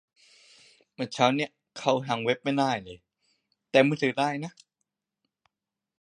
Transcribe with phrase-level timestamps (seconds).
[0.93, 1.27] เมื่อเช้า
[1.77, 2.71] เข้าทางเว็บไม่ได้
[3.71, 4.51] แต่มือถือได้นะ